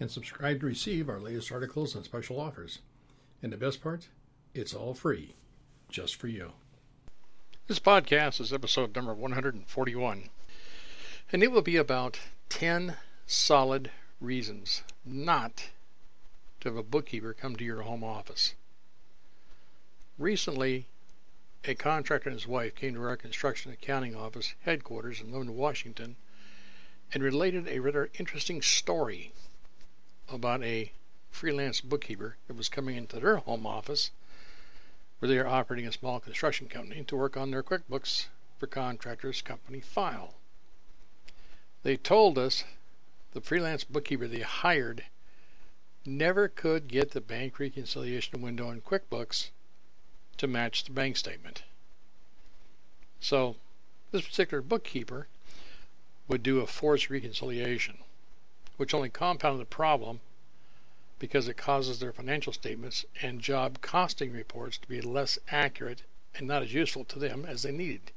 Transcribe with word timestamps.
and 0.00 0.10
subscribe 0.10 0.60
to 0.60 0.66
receive 0.66 1.08
our 1.08 1.20
latest 1.20 1.52
articles 1.52 1.94
and 1.94 2.04
special 2.04 2.40
offers. 2.40 2.80
And 3.42 3.52
the 3.52 3.56
best 3.56 3.82
part, 3.82 4.08
it's 4.54 4.74
all 4.74 4.94
free, 4.94 5.34
just 5.88 6.16
for 6.16 6.28
you. 6.28 6.52
This 7.66 7.78
podcast 7.78 8.40
is 8.40 8.52
episode 8.52 8.94
number 8.94 9.14
141, 9.14 10.28
and 11.32 11.42
it 11.42 11.50
will 11.50 11.62
be 11.62 11.76
about 11.76 12.18
10 12.48 12.96
solid 13.26 13.90
reasons 14.20 14.82
not 15.04 15.70
to 16.60 16.68
have 16.68 16.76
a 16.76 16.82
bookkeeper 16.82 17.32
come 17.32 17.56
to 17.56 17.64
your 17.64 17.82
home 17.82 18.04
office. 18.04 18.54
Recently, 20.18 20.86
a 21.64 21.74
contractor 21.74 22.28
and 22.28 22.38
his 22.38 22.46
wife 22.46 22.74
came 22.74 22.94
to 22.94 23.02
our 23.02 23.16
construction 23.16 23.72
accounting 23.72 24.14
office 24.14 24.54
headquarters 24.62 25.20
in 25.20 25.32
Lynnwood, 25.32 25.54
Washington, 25.54 26.16
and 27.12 27.22
related 27.22 27.66
a 27.68 27.78
rather 27.78 28.10
interesting 28.18 28.60
story 28.60 29.32
about 30.28 30.62
a 30.62 30.92
freelance 31.30 31.80
bookkeeper 31.80 32.36
that 32.46 32.56
was 32.56 32.68
coming 32.68 32.96
into 32.96 33.20
their 33.20 33.36
home 33.36 33.66
office 33.66 34.10
where 35.18 35.28
they 35.28 35.38
are 35.38 35.46
operating 35.46 35.86
a 35.86 35.92
small 35.92 36.20
construction 36.20 36.68
company 36.68 37.02
to 37.04 37.16
work 37.16 37.36
on 37.36 37.50
their 37.50 37.62
QuickBooks 37.62 38.26
for 38.58 38.66
contractors 38.66 39.42
company 39.42 39.80
file. 39.80 40.34
They 41.82 41.96
told 41.96 42.38
us 42.38 42.64
the 43.32 43.40
freelance 43.40 43.84
bookkeeper 43.84 44.28
they 44.28 44.40
hired 44.40 45.04
never 46.06 46.48
could 46.48 46.88
get 46.88 47.10
the 47.10 47.20
bank 47.20 47.58
reconciliation 47.58 48.42
window 48.42 48.70
in 48.70 48.80
QuickBooks 48.80 49.50
to 50.36 50.46
match 50.46 50.84
the 50.84 50.92
bank 50.92 51.16
statement. 51.16 51.62
So, 53.20 53.56
this 54.12 54.26
particular 54.26 54.62
bookkeeper 54.62 55.28
would 56.28 56.42
do 56.42 56.60
a 56.60 56.66
forced 56.66 57.10
reconciliation, 57.10 57.98
which 58.76 58.94
only 58.94 59.08
compounded 59.08 59.60
the 59.60 59.66
problem 59.66 60.20
because 61.18 61.48
it 61.48 61.56
causes 61.56 61.98
their 61.98 62.12
financial 62.12 62.52
statements 62.52 63.04
and 63.22 63.40
job 63.40 63.80
costing 63.80 64.32
reports 64.32 64.78
to 64.78 64.88
be 64.88 65.00
less 65.00 65.38
accurate 65.48 66.02
and 66.34 66.46
not 66.46 66.62
as 66.62 66.74
useful 66.74 67.04
to 67.04 67.18
them 67.18 67.44
as 67.44 67.62
they 67.62 67.70
needed. 67.70 68.12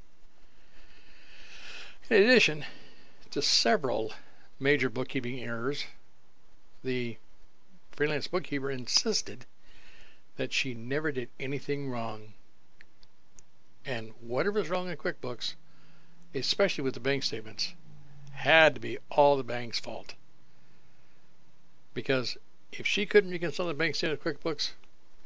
In 2.10 2.22
addition 2.22 2.64
to 3.30 3.40
several 3.40 4.12
major 4.58 4.90
bookkeeping 4.90 5.40
errors, 5.40 5.84
the 6.82 7.16
freelance 7.92 8.26
bookkeeper 8.26 8.70
insisted 8.70 9.44
that 10.36 10.52
she 10.52 10.74
never 10.74 11.12
did 11.12 11.28
anything 11.38 11.90
wrong. 11.90 12.34
And 13.84 14.12
whatever 14.20 14.60
was 14.60 14.68
wrong 14.68 14.88
in 14.88 14.96
QuickBooks, 14.96 15.54
especially 16.34 16.84
with 16.84 16.94
the 16.94 17.00
bank 17.00 17.22
statements, 17.22 17.74
had 18.32 18.74
to 18.74 18.80
be 18.80 18.98
all 19.10 19.36
the 19.36 19.44
bank's 19.44 19.80
fault. 19.80 20.14
Because 21.98 22.36
if 22.70 22.86
she 22.86 23.06
couldn't 23.06 23.32
reconcile 23.32 23.66
the 23.66 23.74
bank 23.74 23.96
statement 23.96 24.24
of 24.24 24.24
QuickBooks, 24.24 24.70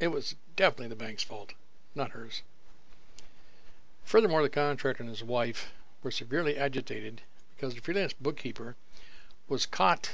it 0.01 0.09
was 0.09 0.37
definitely 0.57 0.89
the 0.89 0.97
bank's 0.97 1.23
fault, 1.23 1.53
not 1.95 2.13
hers. 2.13 2.41
Furthermore, 4.05 4.41
the 4.43 4.49
contractor 4.49 5.03
and 5.03 5.11
his 5.11 5.23
wife 5.23 5.71
were 6.03 6.11
severely 6.11 6.57
agitated 6.57 7.21
because 7.55 7.75
the 7.75 7.83
freelance 7.83 8.15
bookkeeper 8.15 8.75
was 9.49 9.67
caught 9.67 10.13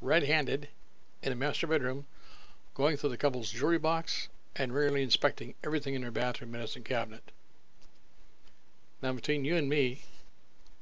red 0.00 0.22
handed 0.22 0.70
in 1.22 1.32
a 1.32 1.36
master 1.36 1.66
bedroom 1.66 2.06
going 2.72 2.96
through 2.96 3.10
the 3.10 3.18
couple's 3.18 3.52
jewelry 3.52 3.78
box 3.78 4.30
and 4.56 4.72
regularly 4.72 5.02
inspecting 5.02 5.54
everything 5.62 5.92
in 5.92 6.00
their 6.00 6.10
bathroom 6.10 6.52
medicine 6.52 6.82
cabinet. 6.82 7.30
Now, 9.02 9.12
between 9.12 9.44
you 9.44 9.56
and 9.56 9.68
me, 9.68 10.00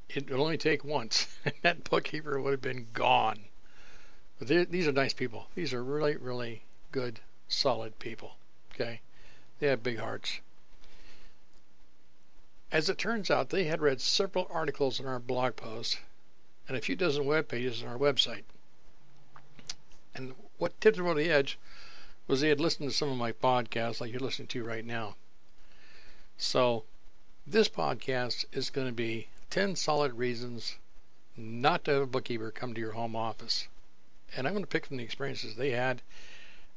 it 0.09 0.31
would 0.31 0.39
only 0.39 0.59
take 0.59 0.85
once, 0.85 1.27
and 1.45 1.55
that 1.63 1.91
bookkeeper 1.91 2.41
would 2.41 2.53
have 2.53 2.63
been 2.63 2.87
gone. 2.93 3.47
But 4.41 4.71
these 4.71 4.89
are 4.89 4.93
nice 4.93 5.13
people. 5.13 5.49
These 5.55 5.75
are 5.75 5.85
really, 5.85 6.17
really 6.17 6.63
good, 6.93 7.21
solid 7.47 7.99
people. 7.99 8.37
Okay? 8.73 9.03
They 9.59 9.67
have 9.67 9.83
big 9.83 9.99
hearts. 9.99 10.41
As 12.73 12.89
it 12.89 12.97
turns 12.97 13.31
out, 13.31 13.51
they 13.51 13.65
had 13.65 13.83
read 13.83 14.01
several 14.01 14.49
articles 14.51 14.99
in 14.99 15.05
our 15.05 15.19
blog 15.19 15.57
post 15.57 15.99
and 16.67 16.75
a 16.75 16.81
few 16.81 16.97
dozen 16.97 17.27
web 17.27 17.49
pages 17.49 17.83
on 17.83 17.89
our 17.91 17.99
website. 17.99 18.45
And 20.15 20.35
what 20.57 20.81
tipped 20.81 20.97
them 20.97 21.07
over 21.07 21.21
the 21.21 21.31
edge 21.31 21.59
was 22.27 22.41
they 22.41 22.49
had 22.49 22.61
listened 22.61 22.89
to 22.89 22.97
some 22.97 23.11
of 23.11 23.19
my 23.19 23.33
podcasts 23.33 24.01
like 24.01 24.11
you're 24.11 24.21
listening 24.21 24.49
to 24.49 24.65
right 24.65 24.87
now. 24.87 25.17
So 26.39 26.85
this 27.47 27.69
podcast 27.69 28.47
is 28.53 28.71
going 28.71 28.87
to 28.87 28.93
be 28.95 29.29
10 29.51 29.77
solid 29.77 30.15
reasons 30.15 30.79
not 31.37 31.85
to 31.85 31.91
have 31.91 32.03
a 32.03 32.07
bookkeeper 32.07 32.51
come 32.51 32.73
to 32.73 32.81
your 32.81 32.93
home 32.93 33.15
office. 33.15 33.69
And 34.37 34.47
I'm 34.47 34.53
going 34.53 34.65
to 34.65 34.69
pick 34.69 34.87
from 34.87 34.97
the 34.97 35.05
experiences 35.05 35.55
they 35.55 35.71
had 35.71 36.03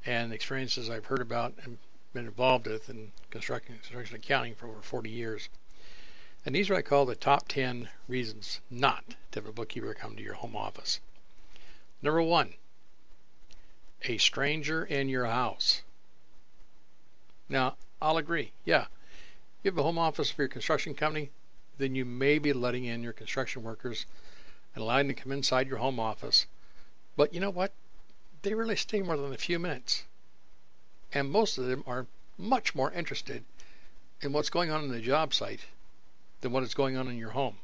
and 0.05 0.31
the 0.31 0.35
experiences 0.35 0.89
I've 0.89 1.05
heard 1.05 1.21
about 1.21 1.53
and 1.63 1.77
been 2.13 2.25
involved 2.25 2.67
with 2.67 2.89
in 2.89 3.11
construction, 3.31 3.75
construction 3.75 4.15
accounting 4.17 4.55
for 4.55 4.67
over 4.67 4.81
40 4.81 5.09
years. 5.09 5.49
And 6.45 6.53
these 6.53 6.69
are 6.69 6.73
what 6.73 6.79
I 6.79 6.81
call 6.83 7.05
the 7.05 7.15
top 7.15 7.47
10 7.47 7.89
reasons 8.07 8.59
not 8.69 9.03
to 9.31 9.39
have 9.39 9.47
a 9.47 9.53
bookkeeper 9.53 9.93
come 9.93 10.15
to 10.15 10.23
your 10.23 10.33
home 10.33 10.55
office. 10.55 10.99
Number 12.01 12.21
one, 12.21 12.53
a 14.03 14.17
stranger 14.17 14.83
in 14.83 15.07
your 15.07 15.25
house. 15.25 15.81
Now, 17.47 17.77
I'll 18.01 18.17
agree. 18.17 18.51
Yeah, 18.65 18.87
you 19.63 19.71
have 19.71 19.77
a 19.77 19.83
home 19.83 19.97
office 19.97 20.29
for 20.29 20.41
your 20.41 20.49
construction 20.49 20.93
company, 20.93 21.29
then 21.77 21.95
you 21.95 22.03
may 22.03 22.39
be 22.39 22.51
letting 22.51 22.85
in 22.85 23.03
your 23.03 23.13
construction 23.13 23.63
workers 23.63 24.05
and 24.75 24.83
allowing 24.83 25.07
them 25.07 25.15
to 25.15 25.21
come 25.23 25.31
inside 25.31 25.67
your 25.67 25.77
home 25.77 25.99
office. 25.99 26.45
But 27.15 27.33
you 27.33 27.39
know 27.39 27.49
what? 27.49 27.73
They 28.41 28.53
really 28.53 28.75
stay 28.75 29.01
more 29.01 29.17
than 29.17 29.33
a 29.33 29.37
few 29.37 29.59
minutes. 29.59 30.03
And 31.13 31.29
most 31.29 31.57
of 31.57 31.65
them 31.65 31.83
are 31.85 32.07
much 32.37 32.73
more 32.73 32.91
interested 32.91 33.43
in 34.21 34.33
what's 34.33 34.49
going 34.49 34.71
on 34.71 34.83
in 34.83 34.89
the 34.89 34.99
job 34.99 35.33
site 35.33 35.65
than 36.41 36.51
what 36.51 36.63
is 36.63 36.73
going 36.73 36.97
on 36.97 37.07
in 37.07 37.17
your 37.17 37.31
home. 37.31 37.57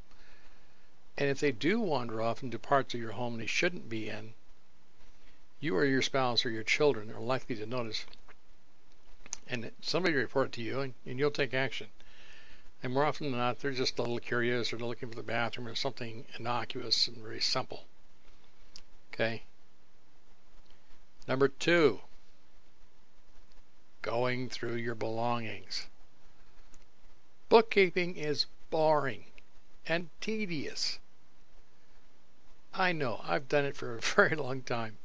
And 1.18 1.30
if 1.30 1.40
they 1.40 1.52
do 1.52 1.80
wander 1.80 2.22
off 2.22 2.44
into 2.44 2.60
parts 2.60 2.94
of 2.94 3.00
your 3.00 3.14
home 3.14 3.38
they 3.38 3.46
shouldn't 3.46 3.90
be 3.90 4.08
in, 4.08 4.34
you 5.60 5.76
or 5.76 5.84
your 5.84 6.02
spouse 6.02 6.46
or 6.46 6.50
your 6.50 6.64
children 6.64 7.12
are 7.12 7.20
likely 7.20 7.56
to 7.56 7.66
notice. 7.66 8.06
And 9.48 9.72
somebody 9.82 10.16
report 10.16 10.52
to 10.54 10.62
you, 10.62 10.80
and, 10.82 10.94
and 11.06 11.18
you'll 11.18 11.32
take 11.32 11.54
action. 11.54 11.88
And 12.82 12.94
more 12.94 13.04
often 13.04 13.32
than 13.32 13.40
not, 13.40 13.60
they're 13.60 13.72
just 13.72 13.98
a 13.98 14.04
little 14.04 14.20
curious 14.20 14.72
or 14.72 14.78
they're 14.78 14.88
looking 14.88 15.10
for 15.10 15.16
the 15.16 15.24
bathroom 15.24 15.68
or 15.68 15.76
something 15.76 16.26
innocuous 16.38 17.08
and 17.08 17.18
very 17.18 17.42
simple. 17.42 17.84
Okay? 19.20 19.44
Number 21.28 21.50
two, 21.50 22.00
going 24.02 24.48
through 24.48 24.76
your 24.76 24.96
belongings. 24.96 25.88
Bookkeeping 27.50 28.16
is 28.16 28.46
boring 28.70 29.26
and 29.86 30.10
tedious. 30.22 31.00
I 32.74 32.94
know, 32.94 33.20
I've 33.26 33.50
done 33.50 33.66
it 33.66 33.76
for 33.76 33.98
a 33.98 34.02
very 34.16 34.38
long 34.38 34.62
time. 34.62 34.98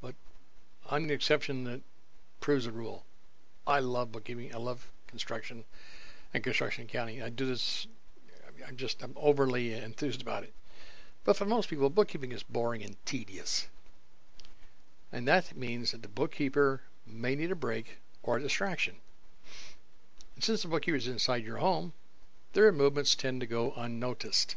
But 0.00 0.14
I'm 0.88 1.08
the 1.08 1.14
exception 1.14 1.64
that 1.64 1.80
proves 2.38 2.66
the 2.66 2.70
rule. 2.70 3.04
I 3.66 3.80
love 3.80 4.12
bookkeeping. 4.12 4.54
I 4.54 4.58
love 4.58 4.86
construction 5.08 5.64
and 6.32 6.44
construction 6.44 6.84
accounting. 6.84 7.24
I 7.24 7.28
do 7.28 7.44
this. 7.44 7.88
I'm 8.68 8.76
just 8.76 9.02
I'm 9.02 9.14
overly 9.16 9.74
enthused 9.74 10.22
about 10.22 10.44
it. 10.44 10.52
But 11.28 11.36
for 11.36 11.44
most 11.44 11.68
people, 11.68 11.90
bookkeeping 11.90 12.32
is 12.32 12.42
boring 12.42 12.82
and 12.82 12.96
tedious. 13.04 13.68
And 15.12 15.28
that 15.28 15.54
means 15.54 15.92
that 15.92 16.00
the 16.00 16.08
bookkeeper 16.08 16.84
may 17.06 17.34
need 17.34 17.50
a 17.50 17.54
break 17.54 17.98
or 18.22 18.38
a 18.38 18.40
distraction. 18.40 18.96
And 20.34 20.42
since 20.42 20.62
the 20.62 20.68
bookkeeper 20.68 20.96
is 20.96 21.06
inside 21.06 21.44
your 21.44 21.58
home, 21.58 21.92
their 22.54 22.72
movements 22.72 23.14
tend 23.14 23.42
to 23.42 23.46
go 23.46 23.74
unnoticed. 23.76 24.56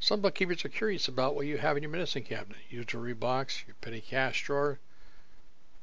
Some 0.00 0.22
bookkeepers 0.22 0.64
are 0.64 0.70
curious 0.70 1.08
about 1.08 1.34
what 1.34 1.44
you 1.44 1.58
have 1.58 1.76
in 1.76 1.82
your 1.82 1.92
medicine 1.92 2.22
cabinet, 2.22 2.62
your 2.70 2.84
jewelry 2.84 3.12
box, 3.12 3.62
your 3.66 3.76
petty 3.82 4.00
cash 4.00 4.44
drawer, 4.44 4.78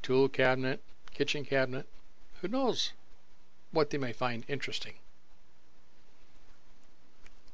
tool 0.01 0.27
cabinet, 0.27 0.81
kitchen 1.13 1.45
cabinet. 1.45 1.85
Who 2.41 2.47
knows 2.47 2.93
what 3.69 3.91
they 3.91 3.99
may 3.99 4.13
find 4.13 4.43
interesting? 4.47 4.95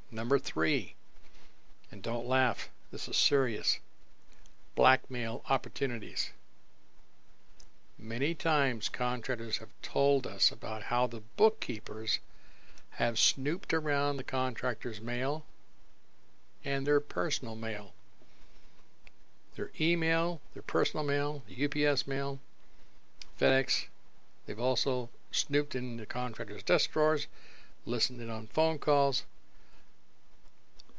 Number 0.10 0.40
three, 0.40 0.95
and 1.92 2.02
don't 2.02 2.28
laugh, 2.28 2.70
this 2.92 3.08
is 3.08 3.18
serious 3.18 3.80
blackmail 4.76 5.42
opportunities. 5.50 6.32
Many 7.98 8.36
times 8.36 8.90
contractors 8.90 9.60
have 9.60 9.70
told 9.82 10.28
us 10.28 10.52
about 10.52 10.84
how 10.84 11.08
the 11.08 11.22
bookkeepers 11.38 12.20
have 12.92 13.18
snooped 13.18 13.74
around 13.74 14.18
the 14.18 14.24
contractor's 14.24 15.00
mail 15.00 15.46
and 16.66 16.86
their 16.86 17.00
personal 17.00 17.56
mail. 17.56 17.94
Their 19.56 19.72
email, 19.80 20.42
their 20.54 20.64
personal 20.64 21.06
mail, 21.06 21.44
the 21.48 21.88
UPS 21.88 22.06
mail, 22.06 22.40
FedEx. 23.40 23.86
They've 24.46 24.60
also 24.60 25.10
snooped 25.32 25.74
in 25.74 25.96
the 25.96 26.06
contractor's 26.06 26.64
desk 26.64 26.92
drawers, 26.92 27.28
listened 27.86 28.22
in 28.22 28.30
on 28.30 28.48
phone 28.48 28.78
calls, 28.78 29.24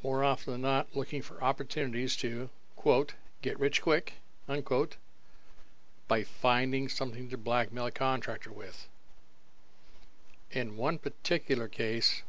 more 0.06 0.22
often 0.22 0.52
than 0.52 0.62
not 0.62 0.94
looking 0.94 1.20
for 1.20 1.42
opportunities 1.42 2.14
to, 2.14 2.48
quote, 2.76 3.14
get 3.42 3.58
rich 3.58 3.82
quick, 3.82 4.12
unquote, 4.46 4.94
by 6.06 6.22
finding 6.22 6.88
something 6.88 7.28
to 7.28 7.36
blackmail 7.36 7.86
a 7.86 7.90
contractor 7.90 8.52
with. 8.52 8.86
In 10.52 10.76
one 10.76 10.96
particular 10.96 11.66
case 11.66 12.22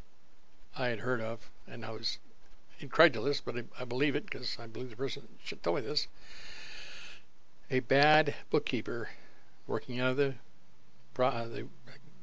I 0.76 0.88
had 0.88 0.98
heard 0.98 1.20
of, 1.20 1.52
and 1.68 1.84
I 1.84 1.92
was 1.92 2.18
incredulous, 2.80 3.40
but 3.40 3.56
I, 3.56 3.62
I 3.78 3.84
believe 3.84 4.16
it 4.16 4.24
because 4.24 4.58
I 4.58 4.66
believe 4.66 4.90
the 4.90 4.96
person 4.96 5.28
should 5.44 5.62
tell 5.62 5.74
me 5.74 5.82
this. 5.82 6.08
A 7.70 7.78
bad 7.78 8.34
bookkeeper 8.50 9.10
working 9.68 10.00
out 10.00 10.10
of 10.10 10.16
the, 10.16 10.34
uh, 11.22 11.46
the 11.46 11.68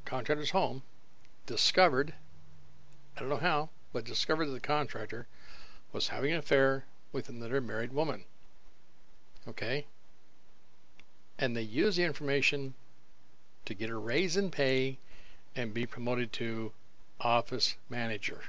contractor's 0.03 0.49
home 0.49 0.83
discovered, 1.45 2.13
I 3.15 3.21
don't 3.21 3.29
know 3.29 3.37
how, 3.37 3.69
but 3.95 4.03
discovered 4.03 4.47
that 4.47 4.51
the 4.51 4.59
contractor 4.59 5.25
was 5.93 6.09
having 6.09 6.33
an 6.33 6.39
affair 6.39 6.83
with 7.13 7.29
another 7.29 7.61
married 7.61 7.93
woman. 7.93 8.25
Okay? 9.47 9.85
And 11.39 11.55
they 11.55 11.61
used 11.61 11.97
the 11.97 12.03
information 12.03 12.73
to 13.63 13.73
get 13.73 13.89
a 13.89 13.95
raise 13.95 14.35
in 14.35 14.51
pay 14.51 14.97
and 15.55 15.73
be 15.73 15.85
promoted 15.85 16.33
to 16.33 16.73
office 17.21 17.77
manager. 17.87 18.41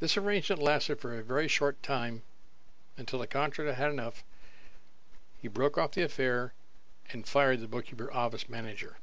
This 0.00 0.16
arrangement 0.16 0.60
lasted 0.60 0.98
for 0.98 1.16
a 1.16 1.22
very 1.22 1.46
short 1.46 1.80
time 1.84 2.22
until 2.96 3.20
the 3.20 3.28
contractor 3.28 3.74
had 3.74 3.92
enough. 3.92 4.24
He 5.40 5.46
broke 5.46 5.78
off 5.78 5.92
the 5.92 6.02
affair 6.02 6.52
and 7.12 7.24
fired 7.24 7.60
the 7.60 7.68
bookkeeper 7.68 8.12
office 8.12 8.48
manager. 8.48 8.96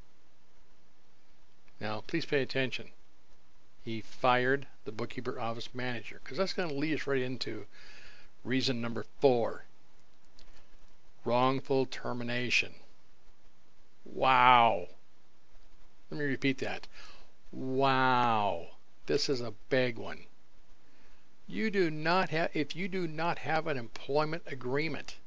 Now, 1.79 2.03
please 2.05 2.25
pay 2.25 2.41
attention. 2.41 2.91
He 3.83 4.01
fired 4.01 4.67
the 4.85 4.91
bookkeeper 4.91 5.39
office 5.39 5.73
manager 5.73 6.19
because 6.23 6.37
that's 6.37 6.53
going 6.53 6.69
to 6.69 6.75
lead 6.75 6.95
us 6.95 7.07
right 7.07 7.21
into 7.21 7.65
reason 8.43 8.81
number 8.81 9.05
four 9.19 9.65
wrongful 11.25 11.85
termination. 11.85 12.73
Wow. 14.05 14.87
Let 16.09 16.19
me 16.19 16.25
repeat 16.25 16.59
that. 16.59 16.87
Wow. 17.51 18.67
This 19.05 19.29
is 19.29 19.41
a 19.41 19.53
big 19.69 19.97
one. 19.97 20.25
You 21.47 21.69
do 21.69 21.91
not 21.91 22.29
have 22.29 22.51
if 22.53 22.75
you 22.75 22.87
do 22.87 23.07
not 23.07 23.39
have 23.39 23.67
an 23.67 23.77
employment 23.77 24.43
agreement 24.47 25.17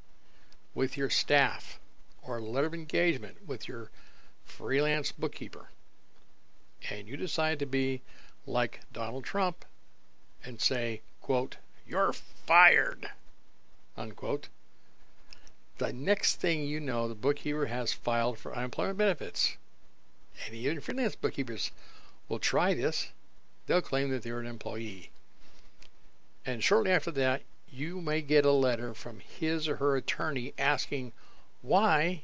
with 0.74 0.96
your 0.96 1.10
staff 1.10 1.78
or 2.22 2.38
a 2.38 2.42
letter 2.42 2.66
of 2.66 2.74
engagement 2.74 3.46
with 3.46 3.68
your 3.68 3.90
freelance 4.44 5.12
bookkeeper 5.12 5.68
and 6.90 7.08
you 7.08 7.16
decide 7.16 7.58
to 7.58 7.66
be 7.66 8.02
like 8.46 8.80
Donald 8.92 9.24
Trump 9.24 9.64
and 10.44 10.60
say, 10.60 11.02
quote, 11.20 11.56
you're 11.86 12.12
fired, 12.12 13.10
unquote, 13.96 14.48
the 15.78 15.92
next 15.92 16.36
thing 16.36 16.64
you 16.64 16.80
know, 16.80 17.08
the 17.08 17.14
bookkeeper 17.14 17.66
has 17.66 17.92
filed 17.92 18.38
for 18.38 18.56
unemployment 18.56 18.98
benefits. 18.98 19.56
And 20.44 20.54
even 20.54 20.80
freelance 20.80 21.16
bookkeepers 21.16 21.70
will 22.28 22.38
try 22.38 22.72
this. 22.72 23.08
They'll 23.66 23.82
claim 23.82 24.10
that 24.10 24.22
they're 24.22 24.40
an 24.40 24.46
employee. 24.46 25.10
And 26.44 26.62
shortly 26.62 26.92
after 26.92 27.10
that, 27.10 27.42
you 27.68 28.00
may 28.00 28.22
get 28.22 28.46
a 28.46 28.52
letter 28.52 28.94
from 28.94 29.18
his 29.20 29.68
or 29.68 29.76
her 29.76 29.96
attorney 29.96 30.54
asking 30.56 31.12
why 31.62 32.22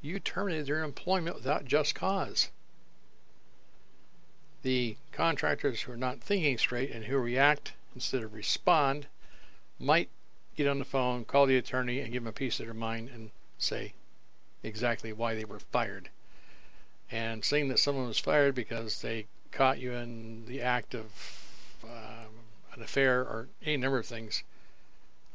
you 0.00 0.20
terminated 0.20 0.66
their 0.66 0.84
employment 0.84 1.36
without 1.36 1.64
just 1.64 1.94
cause. 1.94 2.50
The 4.64 4.96
contractors 5.12 5.82
who 5.82 5.92
are 5.92 5.96
not 5.98 6.22
thinking 6.22 6.56
straight 6.56 6.90
and 6.90 7.04
who 7.04 7.18
react 7.18 7.74
instead 7.94 8.22
of 8.22 8.32
respond 8.32 9.06
might 9.78 10.08
get 10.56 10.66
on 10.66 10.78
the 10.78 10.86
phone, 10.86 11.26
call 11.26 11.44
the 11.44 11.58
attorney, 11.58 12.00
and 12.00 12.10
give 12.10 12.22
them 12.22 12.30
a 12.30 12.32
piece 12.32 12.58
of 12.58 12.64
their 12.64 12.72
mind 12.72 13.10
and 13.10 13.30
say 13.58 13.92
exactly 14.62 15.12
why 15.12 15.34
they 15.34 15.44
were 15.44 15.58
fired. 15.58 16.08
And 17.10 17.44
saying 17.44 17.68
that 17.68 17.78
someone 17.78 18.06
was 18.06 18.18
fired 18.18 18.54
because 18.54 19.02
they 19.02 19.26
caught 19.52 19.80
you 19.80 19.92
in 19.92 20.46
the 20.46 20.62
act 20.62 20.94
of 20.94 21.12
uh, 21.84 22.24
an 22.72 22.82
affair 22.82 23.20
or 23.20 23.48
any 23.66 23.76
number 23.76 23.98
of 23.98 24.06
things, 24.06 24.44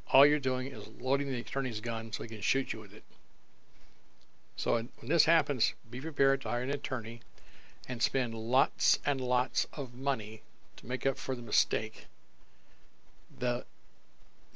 all 0.08 0.25
you're 0.25 0.40
doing 0.40 0.72
is 0.72 0.88
loading 1.00 1.32
the 1.32 1.40
attorney's 1.40 1.82
gun 1.82 2.12
so 2.12 2.24
he 2.24 2.30
can 2.30 2.42
shoot 2.42 2.74
you 2.74 2.80
with 2.80 2.96
it. 2.96 3.04
So 4.56 4.74
when 4.74 4.90
this 5.04 5.25
happens, 5.25 5.75
be 5.92 6.02
prepared 6.02 6.42
to 6.42 6.50
hire 6.50 6.64
an 6.64 6.72
attorney 6.72 7.22
and 7.89 8.01
spend 8.01 8.33
lots 8.33 9.00
and 9.06 9.19
lots 9.19 9.68
of 9.74 9.94
money 9.94 10.41
to 10.77 10.86
make 10.86 11.06
up 11.06 11.18
for 11.18 11.36
the 11.36 11.41
mistake 11.41 12.07
the, 13.39 13.65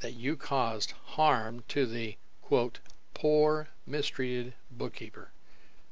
that 0.00 0.14
you 0.14 0.36
caused 0.36 0.92
harm 0.92 1.62
to 1.68 1.84
the 1.84 2.16
quote 2.40 2.78
poor 3.12 3.68
mistreated 3.86 4.54
bookkeeper 4.70 5.30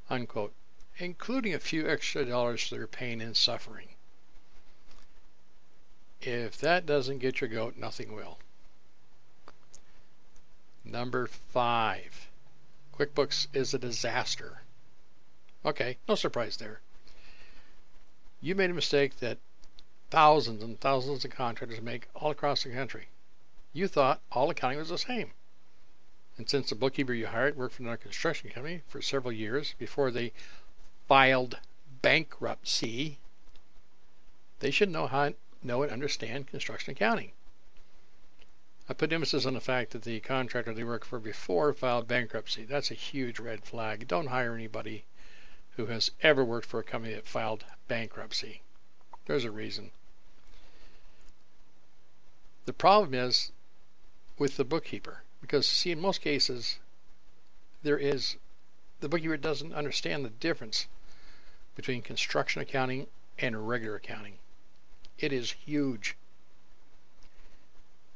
unquote 0.09 0.53
including 0.97 1.53
a 1.53 1.59
few 1.59 1.87
extra 1.87 2.25
dollars 2.25 2.67
for 2.67 2.73
their 2.75 2.87
pain 2.87 3.21
and 3.21 3.37
suffering 3.37 3.89
if 6.25 6.57
that 6.59 6.85
doesn't 6.85 7.17
get 7.17 7.41
your 7.41 7.49
goat, 7.49 7.75
nothing 7.75 8.13
will. 8.13 8.39
Number 10.85 11.27
five, 11.27 12.29
QuickBooks 12.93 13.47
is 13.53 13.73
a 13.73 13.77
disaster. 13.77 14.61
Okay, 15.65 15.97
no 16.07 16.15
surprise 16.15 16.55
there. 16.55 16.79
You 18.45 18.55
made 18.55 18.69
a 18.69 18.73
mistake 18.73 19.19
that 19.21 19.37
thousands 20.09 20.61
and 20.61 20.77
thousands 20.77 21.23
of 21.23 21.31
contractors 21.31 21.79
make 21.79 22.09
all 22.13 22.29
across 22.29 22.63
the 22.63 22.73
country. 22.73 23.07
You 23.71 23.87
thought 23.87 24.21
all 24.33 24.49
accounting 24.49 24.79
was 24.79 24.89
the 24.89 24.97
same. 24.97 25.31
And 26.37 26.49
since 26.49 26.67
the 26.67 26.75
bookkeeper 26.75 27.13
you 27.13 27.27
hired 27.27 27.55
worked 27.55 27.75
for 27.75 27.83
another 27.83 27.95
construction 27.95 28.49
company 28.49 28.81
for 28.85 29.01
several 29.01 29.31
years 29.31 29.75
before 29.79 30.11
they 30.11 30.33
filed 31.07 31.57
bankruptcy, 32.01 33.17
they 34.59 34.71
should 34.71 34.89
know 34.89 35.07
how 35.07 35.35
know 35.63 35.81
and 35.83 35.93
understand 35.93 36.47
construction 36.47 36.91
accounting. 36.91 37.31
I 38.89 38.93
put 38.93 39.13
emphasis 39.13 39.45
on 39.45 39.53
the 39.53 39.61
fact 39.61 39.91
that 39.91 40.01
the 40.01 40.19
contractor 40.19 40.73
they 40.73 40.83
worked 40.83 41.07
for 41.07 41.19
before 41.19 41.71
filed 41.71 42.09
bankruptcy. 42.09 42.65
That's 42.65 42.91
a 42.91 42.95
huge 42.95 43.39
red 43.39 43.63
flag. 43.63 44.05
Don't 44.05 44.27
hire 44.27 44.53
anybody 44.53 45.05
who 45.75 45.87
has 45.87 46.11
ever 46.21 46.45
worked 46.45 46.67
for 46.67 46.79
a 46.79 46.83
company 46.83 47.13
that 47.13 47.27
filed 47.27 47.65
bankruptcy. 47.87 48.61
There's 49.25 49.45
a 49.45 49.51
reason. 49.51 49.91
The 52.65 52.73
problem 52.73 53.13
is 53.13 53.51
with 54.37 54.57
the 54.57 54.63
bookkeeper 54.63 55.23
because 55.41 55.67
see 55.67 55.91
in 55.91 55.99
most 55.99 56.21
cases 56.21 56.79
there 57.81 57.97
is 57.97 58.37
the 58.99 59.09
bookkeeper 59.09 59.37
doesn't 59.37 59.73
understand 59.73 60.23
the 60.23 60.29
difference 60.29 60.87
between 61.75 62.01
construction 62.01 62.61
accounting 62.61 63.07
and 63.39 63.67
regular 63.67 63.95
accounting. 63.95 64.37
It 65.17 65.33
is 65.33 65.51
huge. 65.51 66.15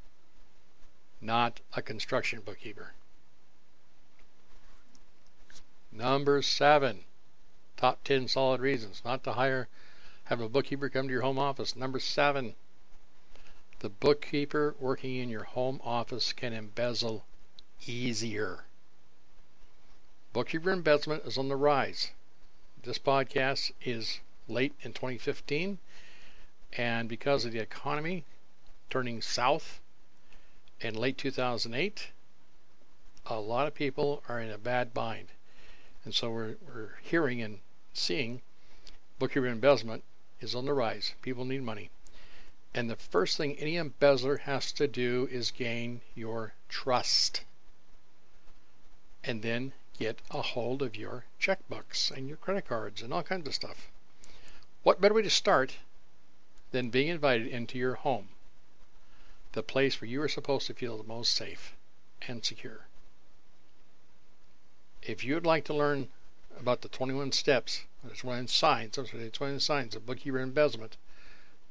not 1.23 1.61
a 1.73 1.81
construction 1.81 2.41
bookkeeper. 2.41 2.93
Number 5.91 6.41
seven, 6.41 7.05
top 7.77 8.03
10 8.03 8.27
solid 8.27 8.59
reasons 8.59 9.01
not 9.05 9.23
to 9.23 9.33
hire, 9.33 9.69
have 10.25 10.39
a 10.39 10.47
bookkeeper 10.47 10.87
come 10.87 11.07
to 11.07 11.11
your 11.11 11.21
home 11.21 11.37
office. 11.37 11.75
Number 11.75 11.99
seven, 11.99 12.55
the 13.79 13.89
bookkeeper 13.89 14.73
working 14.79 15.17
in 15.17 15.29
your 15.29 15.43
home 15.43 15.81
office 15.83 16.31
can 16.31 16.53
embezzle 16.53 17.25
easier. 17.85 18.63
Bookkeeper 20.31 20.71
embezzlement 20.71 21.25
is 21.25 21.37
on 21.37 21.49
the 21.49 21.57
rise. 21.57 22.11
This 22.83 22.97
podcast 22.97 23.73
is 23.81 24.21
late 24.47 24.73
in 24.81 24.93
2015, 24.93 25.77
and 26.77 27.09
because 27.09 27.43
of 27.43 27.51
the 27.51 27.59
economy 27.59 28.23
turning 28.89 29.21
south 29.21 29.81
in 30.79 30.95
late 30.95 31.17
2008, 31.17 32.07
a 33.25 33.39
lot 33.39 33.67
of 33.67 33.75
people 33.75 34.23
are 34.29 34.39
in 34.39 34.49
a 34.49 34.57
bad 34.57 34.93
bind. 34.93 35.27
And 36.05 36.15
so 36.15 36.31
we're, 36.31 36.55
we're 36.65 36.97
hearing 37.01 37.41
and 37.41 37.59
seeing 37.93 38.41
bookkeeper 39.19 39.47
embezzlement 39.47 40.03
is 40.43 40.53
on 40.53 40.65
the 40.65 40.73
rise. 40.73 41.15
People 41.21 41.45
need 41.45 41.63
money. 41.63 41.89
And 42.75 42.89
the 42.89 42.95
first 42.95 43.37
thing 43.37 43.55
any 43.55 43.77
embezzler 43.77 44.37
has 44.37 44.71
to 44.73 44.87
do 44.87 45.27
is 45.31 45.51
gain 45.51 46.01
your 46.15 46.53
trust. 46.67 47.43
And 49.23 49.41
then 49.41 49.73
get 49.97 50.19
a 50.31 50.41
hold 50.41 50.81
of 50.81 50.95
your 50.95 51.23
checkbooks 51.39 52.11
and 52.11 52.27
your 52.27 52.37
credit 52.37 52.67
cards 52.67 53.01
and 53.01 53.13
all 53.13 53.23
kinds 53.23 53.47
of 53.47 53.55
stuff. 53.55 53.89
What 54.83 54.99
better 54.99 55.13
way 55.13 55.21
to 55.21 55.29
start 55.29 55.77
than 56.71 56.89
being 56.89 57.07
invited 57.07 57.47
into 57.47 57.77
your 57.77 57.95
home? 57.95 58.29
The 59.53 59.63
place 59.63 60.01
where 60.01 60.09
you 60.09 60.21
are 60.21 60.27
supposed 60.27 60.67
to 60.67 60.73
feel 60.73 60.97
the 60.97 61.03
most 61.03 61.31
safe 61.31 61.73
and 62.27 62.43
secure. 62.43 62.87
If 65.01 65.23
you 65.23 65.35
would 65.35 65.45
like 65.45 65.65
to 65.65 65.73
learn 65.73 66.09
about 66.59 66.81
the 66.81 66.89
21 66.89 67.31
steps, 67.31 67.83
the 68.03 68.15
21 68.15 68.47
signs, 68.47 68.97
I'm 68.97 69.05
sorry, 69.05 69.23
the 69.23 69.29
21 69.29 69.61
signs 69.61 69.95
of 69.95 70.05
bookkeeper 70.05 70.39
embezzlement, 70.39 70.97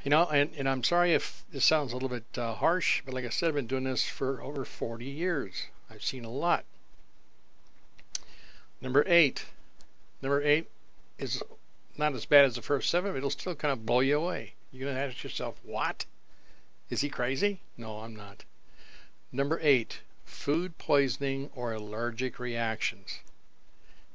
You 0.03 0.09
know, 0.11 0.25
and, 0.27 0.49
and 0.57 0.67
I'm 0.67 0.83
sorry 0.83 1.13
if 1.13 1.45
this 1.51 1.63
sounds 1.65 1.91
a 1.91 1.95
little 1.95 2.09
bit 2.09 2.25
uh, 2.37 2.55
harsh, 2.55 3.03
but 3.05 3.13
like 3.13 3.25
I 3.25 3.29
said, 3.29 3.49
I've 3.49 3.55
been 3.55 3.67
doing 3.67 3.83
this 3.83 4.07
for 4.07 4.41
over 4.41 4.65
40 4.65 5.05
years. 5.05 5.67
I've 5.89 6.03
seen 6.03 6.25
a 6.25 6.31
lot. 6.31 6.65
Number 8.81 9.03
eight. 9.07 9.45
Number 10.21 10.41
eight 10.41 10.69
is 11.19 11.43
not 11.97 12.15
as 12.15 12.25
bad 12.25 12.45
as 12.45 12.55
the 12.55 12.61
first 12.61 12.89
seven, 12.89 13.11
but 13.11 13.17
it'll 13.17 13.29
still 13.29 13.53
kind 13.53 13.71
of 13.71 13.85
blow 13.85 13.99
you 13.99 14.17
away. 14.17 14.53
You're 14.71 14.85
going 14.85 14.95
to 14.95 15.01
ask 15.01 15.23
yourself, 15.23 15.59
what? 15.63 16.05
Is 16.89 17.01
he 17.01 17.09
crazy? 17.09 17.59
No, 17.77 17.99
I'm 17.99 18.15
not. 18.15 18.45
Number 19.31 19.59
eight, 19.61 19.99
food 20.25 20.77
poisoning 20.77 21.49
or 21.53 21.73
allergic 21.73 22.39
reactions. 22.39 23.19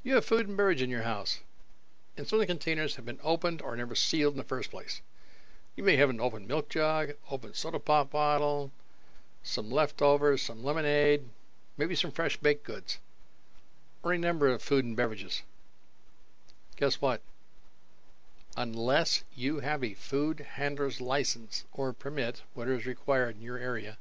You 0.02 0.14
have 0.14 0.24
food 0.24 0.48
and 0.48 0.56
beverage 0.56 0.82
in 0.82 0.90
your 0.90 1.02
house, 1.02 1.40
and 2.16 2.26
some 2.26 2.38
of 2.38 2.40
the 2.40 2.52
containers 2.52 2.96
have 2.96 3.04
been 3.04 3.20
opened 3.22 3.62
or 3.62 3.76
never 3.76 3.94
sealed 3.94 4.34
in 4.34 4.38
the 4.38 4.44
first 4.44 4.70
place. 4.70 5.02
You 5.76 5.84
may 5.84 5.96
have 5.96 6.10
an 6.10 6.20
open 6.20 6.46
milk 6.46 6.68
jug, 6.68 7.12
open 7.30 7.54
soda 7.54 7.78
pop 7.78 8.10
bottle, 8.10 8.70
some 9.42 9.70
leftovers, 9.70 10.42
some 10.42 10.64
lemonade, 10.64 11.28
maybe 11.76 11.94
some 11.94 12.12
fresh 12.12 12.36
baked 12.38 12.64
goods 12.64 12.98
or 14.04 14.12
a 14.12 14.18
number 14.18 14.48
of 14.48 14.62
food 14.62 14.84
and 14.84 14.94
beverages. 14.94 15.42
Guess 16.76 17.00
what? 17.00 17.20
Unless 18.56 19.22
you 19.34 19.60
have 19.60 19.84
a 19.84 19.94
food 19.94 20.40
handler's 20.40 21.00
license 21.00 21.64
or 21.72 21.92
permit, 21.92 22.42
whatever 22.54 22.78
is 22.78 22.86
required 22.86 23.36
in 23.36 23.42
your 23.42 23.58
area, 23.58 23.96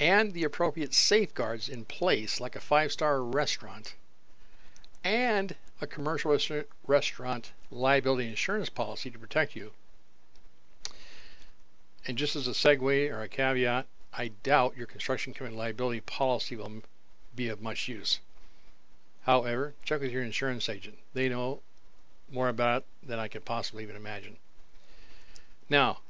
and 0.00 0.32
the 0.32 0.44
appropriate 0.44 0.94
safeguards 0.94 1.68
in 1.68 1.84
place, 1.84 2.40
like 2.40 2.56
a 2.56 2.60
five 2.60 2.90
star 2.90 3.22
restaurant, 3.22 3.94
and 5.04 5.54
a 5.80 5.86
commercial 5.86 6.36
restaurant 6.86 7.52
liability 7.70 8.28
insurance 8.28 8.68
policy 8.68 9.10
to 9.10 9.18
protect 9.18 9.54
you. 9.54 9.72
And 12.06 12.18
just 12.18 12.34
as 12.34 12.48
a 12.48 12.52
segue 12.52 13.10
or 13.12 13.22
a 13.22 13.28
caveat, 13.28 13.86
I 14.12 14.28
doubt 14.42 14.76
your 14.76 14.86
construction 14.86 15.34
company 15.34 15.56
liability 15.56 16.00
policy 16.00 16.56
will 16.56 16.82
be 17.36 17.48
of 17.48 17.62
much 17.62 17.86
use. 17.86 18.18
However, 19.22 19.74
check 19.84 20.00
with 20.00 20.12
your 20.12 20.22
insurance 20.22 20.68
agent. 20.68 20.98
They 21.12 21.28
know 21.28 21.62
more 22.30 22.48
about 22.48 22.82
it 22.82 23.08
than 23.08 23.18
I 23.18 23.28
could 23.28 23.44
possibly 23.44 23.82
even 23.82 23.96
imagine. 23.96 24.38
Now, 25.68 26.00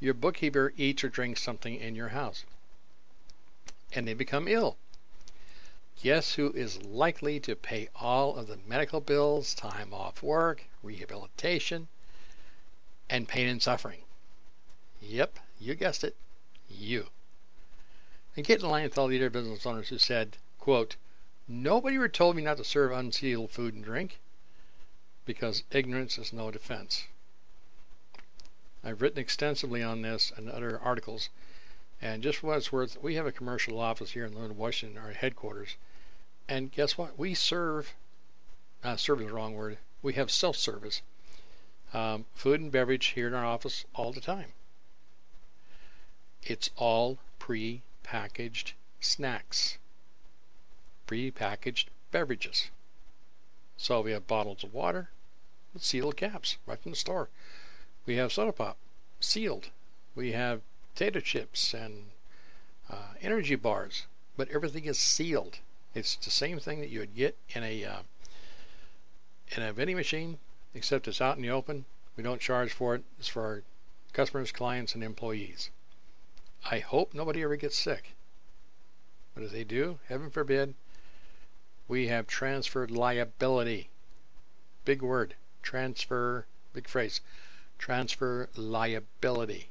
your 0.00 0.14
bookkeeper 0.14 0.72
eats 0.76 1.04
or 1.04 1.08
drinks 1.08 1.42
something 1.42 1.76
in 1.76 1.94
your 1.94 2.08
house, 2.08 2.44
and 3.92 4.08
they 4.08 4.14
become 4.14 4.48
ill. 4.48 4.76
Guess 6.02 6.34
who 6.34 6.50
is 6.52 6.82
likely 6.82 7.38
to 7.40 7.54
pay 7.54 7.88
all 7.94 8.36
of 8.36 8.48
the 8.48 8.56
medical 8.66 9.00
bills, 9.00 9.54
time 9.54 9.94
off 9.94 10.22
work, 10.22 10.64
rehabilitation, 10.82 11.88
and 13.08 13.28
pain 13.28 13.46
and 13.46 13.62
suffering? 13.62 14.02
Yep, 15.00 15.38
you 15.60 15.74
guessed 15.74 16.02
it. 16.02 16.16
You. 16.68 17.10
And 18.34 18.46
get 18.46 18.62
in 18.62 18.68
line 18.68 18.84
with 18.84 18.98
all 18.98 19.08
the 19.08 19.18
other 19.18 19.30
business 19.30 19.66
owners 19.66 19.90
who 19.90 19.98
said, 19.98 20.38
quote, 20.58 20.96
Nobody 21.48 21.96
ever 21.96 22.08
told 22.08 22.36
me 22.36 22.42
not 22.42 22.56
to 22.58 22.64
serve 22.64 22.92
unsealed 22.92 23.50
food 23.50 23.74
and 23.74 23.84
drink 23.84 24.18
because 25.24 25.64
ignorance 25.70 26.16
is 26.16 26.32
no 26.32 26.50
defense. 26.50 27.06
I've 28.84 29.02
written 29.02 29.18
extensively 29.18 29.82
on 29.82 30.02
this 30.02 30.32
and 30.36 30.48
other 30.48 30.78
articles, 30.80 31.28
and 32.00 32.22
just 32.22 32.38
for 32.38 32.48
what 32.48 32.58
it's 32.58 32.72
worth, 32.72 33.02
we 33.02 33.14
have 33.16 33.26
a 33.26 33.32
commercial 33.32 33.80
office 33.80 34.12
here 34.12 34.24
in 34.24 34.34
Lynnwood, 34.34 34.56
Washington, 34.56 35.02
our 35.02 35.12
headquarters, 35.12 35.76
and 36.48 36.72
guess 36.72 36.96
what? 36.96 37.18
We 37.18 37.34
serve, 37.34 37.94
uh, 38.84 38.96
serve 38.96 39.20
is 39.20 39.26
the 39.26 39.32
wrong 39.32 39.54
word, 39.54 39.78
we 40.02 40.14
have 40.14 40.30
self 40.30 40.56
service 40.56 41.02
um, 41.94 42.24
food 42.34 42.60
and 42.60 42.72
beverage 42.72 43.06
here 43.06 43.26
in 43.26 43.34
our 43.34 43.44
office 43.44 43.84
all 43.94 44.12
the 44.12 44.20
time. 44.20 44.52
It's 46.42 46.70
all 46.76 47.18
pre 47.38 47.82
packaged 48.02 48.72
snacks 49.00 49.78
pre-packaged 51.12 51.90
beverages. 52.10 52.70
So 53.76 54.00
we 54.00 54.12
have 54.12 54.26
bottles 54.26 54.64
of 54.64 54.72
water 54.72 55.10
with 55.74 55.84
sealed 55.84 56.16
caps 56.16 56.56
right 56.64 56.80
from 56.80 56.92
the 56.92 56.96
store. 56.96 57.28
We 58.06 58.16
have 58.16 58.32
soda 58.32 58.50
pop 58.50 58.78
sealed. 59.20 59.68
We 60.14 60.32
have 60.32 60.62
potato 60.94 61.20
chips 61.20 61.74
and 61.74 62.12
uh, 62.88 63.12
energy 63.20 63.56
bars, 63.56 64.06
but 64.38 64.48
everything 64.48 64.86
is 64.86 64.98
sealed. 64.98 65.58
It's 65.94 66.16
the 66.16 66.30
same 66.30 66.58
thing 66.58 66.80
that 66.80 66.88
you 66.88 67.00
would 67.00 67.14
get 67.14 67.36
in 67.50 67.62
a 67.62 67.84
uh, 67.84 68.02
in 69.54 69.62
a 69.62 69.74
vending 69.74 69.96
machine, 69.96 70.38
except 70.72 71.06
it's 71.08 71.20
out 71.20 71.36
in 71.36 71.42
the 71.42 71.50
open. 71.50 71.84
We 72.16 72.24
don't 72.24 72.40
charge 72.40 72.72
for 72.72 72.94
it. 72.94 73.04
It's 73.18 73.28
for 73.28 73.42
our 73.42 73.62
customers, 74.14 74.50
clients, 74.50 74.94
and 74.94 75.04
employees. 75.04 75.68
I 76.64 76.78
hope 76.78 77.12
nobody 77.12 77.42
ever 77.42 77.56
gets 77.56 77.76
sick. 77.76 78.14
But 79.34 79.44
if 79.44 79.52
they 79.52 79.64
do, 79.64 79.98
heaven 80.08 80.30
forbid, 80.30 80.74
we 81.92 82.06
have 82.06 82.26
transferred 82.26 82.90
liability. 82.90 83.90
Big 84.86 85.02
word. 85.02 85.34
Transfer, 85.62 86.46
big 86.72 86.88
phrase. 86.88 87.20
Transfer 87.76 88.48
liability. 88.56 89.68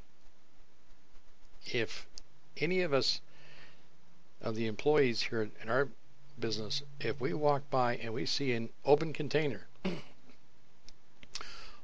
If 1.66 2.06
any 2.58 2.82
of 2.82 2.94
us, 2.94 3.22
of 4.40 4.54
the 4.54 4.68
employees 4.68 5.24
here 5.24 5.50
in 5.64 5.68
our 5.68 5.88
business, 6.40 6.84
if 7.00 7.20
we 7.20 7.34
walk 7.34 7.68
by 7.72 7.96
and 7.96 8.14
we 8.14 8.28
see 8.28 8.54
an 8.54 8.70
open 8.86 9.14
container 9.14 9.66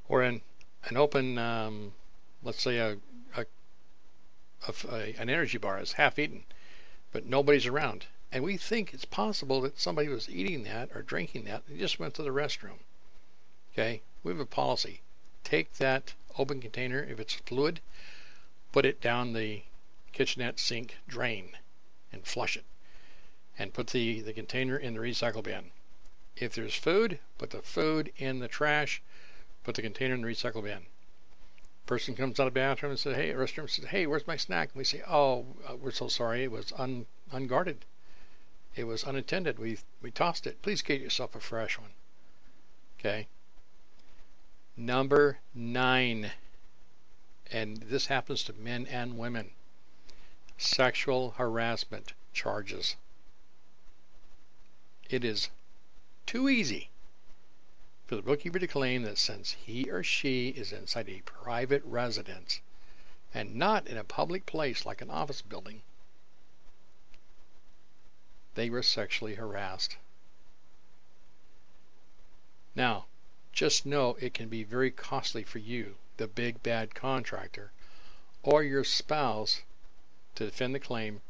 or 0.08 0.22
an, 0.22 0.40
an 0.84 0.96
open, 0.96 1.36
um, 1.36 1.92
let's 2.44 2.62
say 2.62 2.78
a, 2.78 2.96
a, 3.36 3.44
a, 4.68 5.14
an 5.18 5.28
energy 5.28 5.58
bar 5.58 5.80
is 5.80 5.94
half 5.94 6.16
eaten, 6.16 6.44
but 7.10 7.26
nobody's 7.26 7.66
around, 7.66 8.06
and 8.30 8.44
we 8.44 8.58
think 8.58 8.92
it's 8.92 9.06
possible 9.06 9.62
that 9.62 9.80
somebody 9.80 10.08
was 10.08 10.28
eating 10.28 10.62
that 10.64 10.90
or 10.94 11.00
drinking 11.00 11.44
that 11.44 11.62
and 11.66 11.78
just 11.78 11.98
went 11.98 12.12
to 12.14 12.22
the 12.22 12.30
restroom. 12.30 12.78
Okay? 13.72 14.02
We 14.22 14.32
have 14.32 14.40
a 14.40 14.46
policy. 14.46 15.00
Take 15.44 15.74
that 15.74 16.12
open 16.36 16.60
container, 16.60 17.02
if 17.02 17.18
it's 17.18 17.34
fluid, 17.34 17.80
put 18.70 18.84
it 18.84 19.00
down 19.00 19.32
the 19.32 19.62
kitchenette 20.12 20.58
sink 20.58 20.98
drain 21.08 21.56
and 22.12 22.26
flush 22.26 22.56
it. 22.56 22.64
And 23.58 23.72
put 23.72 23.88
the, 23.88 24.20
the 24.20 24.34
container 24.34 24.76
in 24.76 24.94
the 24.94 25.00
recycle 25.00 25.42
bin. 25.42 25.70
If 26.36 26.54
there's 26.54 26.74
food, 26.74 27.18
put 27.38 27.50
the 27.50 27.62
food 27.62 28.12
in 28.18 28.40
the 28.40 28.48
trash, 28.48 29.00
put 29.64 29.74
the 29.74 29.82
container 29.82 30.14
in 30.14 30.20
the 30.20 30.28
recycle 30.28 30.62
bin. 30.62 30.86
Person 31.86 32.14
comes 32.14 32.38
out 32.38 32.46
of 32.46 32.52
the 32.52 32.60
bathroom 32.60 32.90
and 32.90 33.00
says, 33.00 33.16
"Hey," 33.16 33.30
restroom 33.30 33.70
says, 33.70 33.86
"Hey, 33.86 34.06
where's 34.06 34.26
my 34.26 34.36
snack?" 34.36 34.68
And 34.68 34.76
we 34.78 34.84
say, 34.84 35.02
"Oh, 35.08 35.46
uh, 35.66 35.76
we're 35.76 35.90
so 35.90 36.08
sorry, 36.08 36.44
it 36.44 36.50
was 36.50 36.72
un, 36.76 37.06
unguarded." 37.32 37.84
It 38.78 38.86
was 38.86 39.02
unattended. 39.02 39.58
We 39.58 39.78
we 40.00 40.12
tossed 40.12 40.46
it. 40.46 40.62
Please 40.62 40.82
get 40.82 41.00
yourself 41.00 41.34
a 41.34 41.40
fresh 41.40 41.80
one. 41.80 41.94
Okay. 42.96 43.26
Number 44.76 45.40
nine, 45.52 46.30
and 47.50 47.78
this 47.78 48.06
happens 48.06 48.44
to 48.44 48.52
men 48.52 48.86
and 48.86 49.18
women. 49.18 49.50
Sexual 50.58 51.32
harassment 51.32 52.12
charges. 52.32 52.94
It 55.10 55.24
is 55.24 55.50
too 56.24 56.48
easy 56.48 56.88
for 58.06 58.14
the 58.14 58.22
bookkeeper 58.22 58.60
to 58.60 58.68
claim 58.68 59.02
that 59.02 59.18
since 59.18 59.54
he 59.54 59.90
or 59.90 60.04
she 60.04 60.50
is 60.50 60.72
inside 60.72 61.08
a 61.08 61.22
private 61.22 61.82
residence 61.84 62.60
and 63.34 63.56
not 63.56 63.88
in 63.88 63.96
a 63.96 64.04
public 64.04 64.46
place 64.46 64.86
like 64.86 65.00
an 65.02 65.10
office 65.10 65.42
building, 65.42 65.82
they 68.54 68.70
were 68.70 68.82
sexually 68.82 69.34
harassed. 69.34 69.96
Now, 72.74 73.06
just 73.52 73.86
know 73.86 74.16
it 74.20 74.34
can 74.34 74.48
be 74.48 74.62
very 74.62 74.90
costly 74.90 75.42
for 75.42 75.58
you, 75.58 75.96
the 76.16 76.28
big 76.28 76.62
bad 76.62 76.94
contractor, 76.94 77.72
or 78.42 78.62
your 78.62 78.84
spouse 78.84 79.62
to 80.36 80.44
defend 80.44 80.74
the 80.74 80.80
claim 80.80 81.20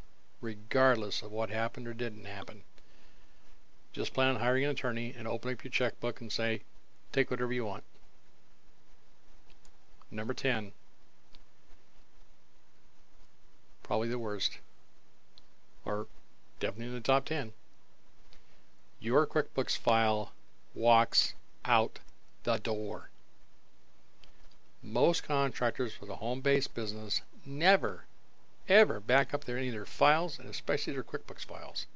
regardless 0.40 1.22
of 1.22 1.32
what 1.32 1.50
happened 1.50 1.88
or 1.88 1.94
didn't 1.94 2.26
happen. 2.26 2.62
Just 3.92 4.12
plan 4.12 4.28
on 4.28 4.40
hiring 4.40 4.64
an 4.64 4.70
attorney 4.70 5.14
and 5.16 5.26
open 5.26 5.52
up 5.52 5.64
your 5.64 5.70
checkbook 5.70 6.20
and 6.20 6.30
say, 6.30 6.62
take 7.12 7.30
whatever 7.30 7.52
you 7.52 7.64
want. 7.64 7.84
Number 10.10 10.34
10. 10.34 10.72
Probably 13.82 14.08
the 14.08 14.18
worst. 14.18 14.58
Or 15.84 16.06
definitely 16.58 16.86
in 16.86 16.94
the 16.94 17.00
top 17.00 17.24
10. 17.26 17.52
Your 19.00 19.26
QuickBooks 19.26 19.76
file 19.76 20.32
walks 20.74 21.34
out 21.64 22.00
the 22.42 22.58
door. 22.58 23.10
Most 24.82 25.22
contractors 25.22 26.00
with 26.00 26.10
a 26.10 26.16
home 26.16 26.40
based 26.40 26.74
business 26.74 27.22
never, 27.44 28.06
ever 28.68 29.00
back 29.00 29.32
up 29.32 29.44
their 29.44 29.58
any 29.58 29.68
of 29.68 29.74
their 29.74 29.86
files 29.86 30.38
and 30.38 30.48
especially 30.48 30.92
their 30.92 31.02
QuickBooks 31.02 31.44
files. 31.44 31.86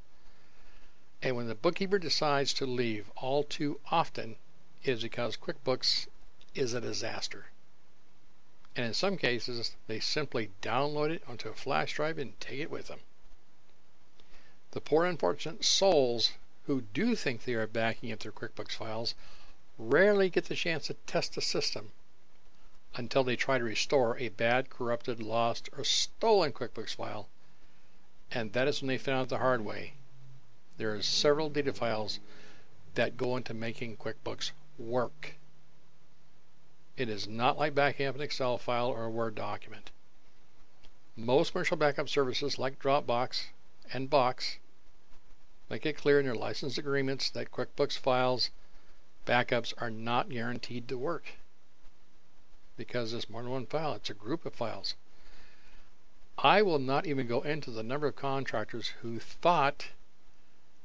And 1.23 1.37
when 1.37 1.49
the 1.49 1.55
bookkeeper 1.55 1.99
decides 1.99 2.53
to 2.55 2.67
leave 2.67 3.11
all 3.17 3.45
too 3.45 3.81
often, 3.91 4.37
it 4.83 4.91
is 4.91 5.03
because 5.03 5.37
QuickBooks 5.37 6.09
is 6.55 6.75
a 6.75 6.81
disaster. 6.81 7.47
And 8.75 8.87
in 8.87 8.95
some 8.95 9.17
cases, 9.17 9.77
they 9.87 10.01
simply 10.01 10.51
download 10.63 11.11
it 11.11 11.23
onto 11.27 11.49
a 11.49 11.55
flash 11.55 11.95
drive 11.95 12.19
and 12.19 12.39
take 12.41 12.61
it 12.61 12.71
with 12.71 12.89
them. 12.89 13.01
The 14.73 14.81
poor 14.81 15.05
unfortunate 15.05 15.67
souls 15.67 16.33
who 16.67 16.81
do 16.81 17.15
think 17.15 17.45
they 17.45 17.53
are 17.53 17.67
backing 17.67 18.11
up 18.11 18.21
their 18.21 18.33
QuickBooks 18.33 18.73
files 18.73 19.15
rarely 19.77 20.31
get 20.31 20.47
the 20.47 20.55
chance 20.55 20.87
to 20.87 20.95
test 21.07 21.35
the 21.35 21.43
system 21.43 21.93
until 22.95 23.23
they 23.23 23.37
try 23.37 23.59
to 23.59 23.65
restore 23.65 24.17
a 24.17 24.31
bad, 24.31 24.71
corrupted, 24.71 25.23
lost, 25.23 25.69
or 25.77 25.85
stolen 25.85 26.53
QuickBooks 26.53 26.95
file, 26.95 27.29
and 28.31 28.55
that 28.55 28.67
is 28.67 28.81
when 28.81 28.89
they 28.89 28.97
found 28.97 29.21
out 29.21 29.29
the 29.29 29.39
hard 29.39 29.63
way 29.63 29.93
there 30.79 30.95
are 30.95 31.03
several 31.03 31.51
data 31.51 31.75
files 31.75 32.19
that 32.95 33.19
go 33.19 33.37
into 33.37 33.53
making 33.53 33.99
QuickBooks 33.99 34.53
work. 34.79 35.35
It 36.97 37.11
is 37.11 37.29
not 37.29 37.59
like 37.59 37.75
backing 37.75 38.07
up 38.07 38.15
an 38.15 38.23
Excel 38.23 38.57
file 38.57 38.89
or 38.89 39.05
a 39.05 39.11
Word 39.11 39.35
document. 39.35 39.91
Most 41.15 41.53
commercial 41.53 41.77
backup 41.77 42.09
services 42.09 42.59
like 42.59 42.79
Dropbox 42.79 43.49
and 43.93 44.09
Box 44.09 44.59
make 45.69 45.85
it 45.85 45.97
clear 45.97 46.19
in 46.19 46.27
their 46.27 46.35
license 46.35 46.79
agreements 46.79 47.31
that 47.31 47.51
QuickBooks 47.51 47.99
files 47.99 48.51
backups 49.27 49.73
are 49.79 49.91
not 49.91 50.31
guaranteed 50.31 50.89
to 50.89 50.99
work 50.99 51.33
because 52.77 53.13
it's 53.13 53.31
more 53.31 53.43
than 53.43 53.53
one 53.53 53.67
file, 53.67 53.95
it's 53.95 54.11
a 54.11 54.15
group 54.15 54.47
of 54.47 54.55
files. 54.55 54.95
I 56.39 56.63
will 56.63 56.79
not 56.79 57.07
even 57.07 57.27
go 57.27 57.43
into 57.43 57.71
the 57.71 57.83
number 57.83 58.07
of 58.07 58.17
contractors 58.17 58.89
who 59.03 59.21
thought 59.21 59.89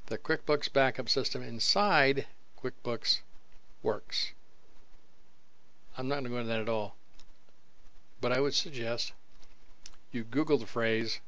the 0.08 0.18
QuickBooks 0.18 0.72
backup 0.72 1.10
system 1.10 1.42
inside 1.42 2.28
QuickBooks 2.62 3.22
works. 3.82 4.34
I'm 5.98 6.08
not 6.08 6.16
going 6.16 6.26
to 6.26 6.30
go 6.30 6.38
into 6.38 6.50
that 6.50 6.62
at 6.62 6.70
all. 6.70 6.96
But 8.22 8.32
I 8.32 8.40
would 8.40 8.54
suggest 8.54 9.14
you 10.12 10.24
Google 10.24 10.58
the 10.58 10.65
phrase, 10.65 11.20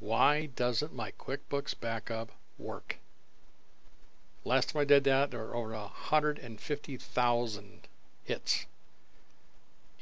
why 0.00 0.46
doesn't 0.46 0.94
my 0.94 1.12
QuickBooks 1.12 1.78
backup 1.78 2.30
work? 2.58 2.98
Last 4.44 4.70
time 4.70 4.82
I 4.82 4.84
did 4.84 5.04
that, 5.04 5.30
there 5.30 5.40
were 5.40 5.54
over 5.54 5.72
150,000 5.72 7.88
hits. 8.24 8.66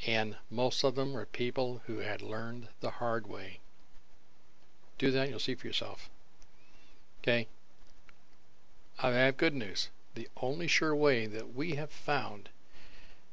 And 0.05 0.37
most 0.51 0.83
of 0.83 0.97
them 0.97 1.13
were 1.13 1.27
people 1.27 1.83
who 1.87 1.99
had 1.99 2.23
learned 2.23 2.69
the 2.81 2.91
hard 2.91 3.27
way. 3.27 3.61
Do 4.99 5.11
that, 5.13 5.29
you'll 5.29 5.39
see 5.39 5.55
for 5.55 5.67
yourself. 5.67 6.11
Okay, 7.21 7.47
I 8.99 9.11
have 9.11 9.37
good 9.37 9.55
news. 9.55 9.91
The 10.15 10.29
only 10.37 10.67
sure 10.67 10.95
way 10.95 11.27
that 11.27 11.55
we 11.55 11.77
have 11.77 11.91
found 11.91 12.49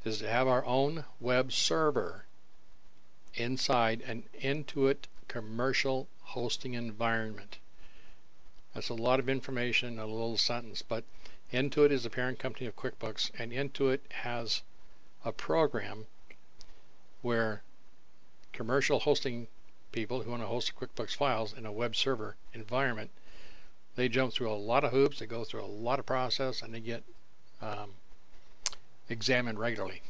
is 0.06 0.20
to 0.20 0.30
have 0.30 0.48
our 0.48 0.64
own 0.66 1.06
web 1.20 1.52
server 1.52 2.26
inside 3.34 4.02
an 4.02 4.24
Intuit 4.40 5.08
commercial 5.28 6.08
hosting 6.30 6.74
environment. 6.74 7.58
That's 8.74 8.90
a 8.90 8.94
lot 8.94 9.20
of 9.20 9.30
information 9.30 9.94
in 9.94 10.00
a 10.00 10.06
little 10.06 10.38
sentence, 10.38 10.82
but 10.82 11.04
Intuit 11.52 11.92
is 11.92 12.04
the 12.04 12.10
parent 12.10 12.40
company 12.40 12.66
of 12.66 12.76
QuickBooks, 12.76 13.32
and 13.38 13.52
Intuit 13.52 14.00
has 14.10 14.62
a 15.26 15.32
program 15.32 16.08
where 17.22 17.64
commercial 18.54 19.00
hosting 19.00 19.48
people 19.92 20.22
who 20.22 20.32
want 20.32 20.44
to 20.44 20.48
host 20.48 20.76
QuickBooks 20.76 21.16
files 21.16 21.54
in 21.54 21.66
a 21.66 21.72
web 21.72 21.96
server 21.96 22.36
environment 22.54 23.12
they 24.00 24.08
jump 24.08 24.32
through 24.32 24.50
a 24.50 24.56
lot 24.56 24.86
of 24.86 24.94
hoops, 24.94 25.20
they 25.20 25.26
go 25.26 25.44
through 25.44 25.62
a 25.62 25.66
lot 25.66 26.00
of 26.00 26.06
process, 26.06 26.62
and 26.62 26.74
they 26.74 26.80
get 26.80 27.04
um, 27.62 27.92
examined 29.10 29.60
regularly. 29.60 30.02